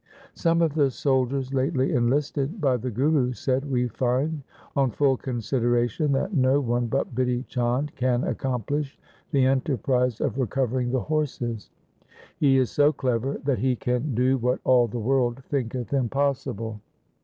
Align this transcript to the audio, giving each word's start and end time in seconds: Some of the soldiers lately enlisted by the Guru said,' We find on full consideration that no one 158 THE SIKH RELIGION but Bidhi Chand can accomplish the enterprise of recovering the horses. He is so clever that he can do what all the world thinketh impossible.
Some 0.33 0.63
of 0.63 0.73
the 0.73 0.89
soldiers 0.89 1.53
lately 1.53 1.93
enlisted 1.93 2.59
by 2.59 2.75
the 2.77 2.89
Guru 2.89 3.33
said,' 3.33 3.69
We 3.71 3.87
find 3.87 4.41
on 4.75 4.89
full 4.89 5.15
consideration 5.15 6.11
that 6.13 6.33
no 6.33 6.53
one 6.59 6.89
158 6.89 7.13
THE 7.13 7.23
SIKH 7.43 7.57
RELIGION 7.57 7.85
but 7.85 7.93
Bidhi 7.93 7.95
Chand 7.95 7.95
can 7.95 8.23
accomplish 8.27 8.99
the 9.29 9.45
enterprise 9.45 10.19
of 10.19 10.39
recovering 10.39 10.89
the 10.89 11.01
horses. 11.01 11.69
He 12.35 12.57
is 12.57 12.71
so 12.71 12.91
clever 12.91 13.37
that 13.43 13.59
he 13.59 13.75
can 13.75 14.15
do 14.15 14.39
what 14.39 14.59
all 14.63 14.87
the 14.87 14.97
world 14.97 15.43
thinketh 15.43 15.93
impossible. 15.93 16.81